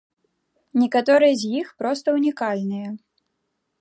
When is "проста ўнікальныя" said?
1.81-2.89